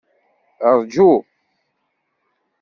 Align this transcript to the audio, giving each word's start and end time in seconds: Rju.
Rju. 0.79 1.09